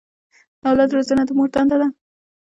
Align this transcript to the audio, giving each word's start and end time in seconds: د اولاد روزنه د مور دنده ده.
د 0.61 0.63
اولاد 0.69 0.89
روزنه 0.95 1.23
د 1.25 1.29
مور 1.37 1.49
دنده 1.53 1.75
ده. 1.81 1.87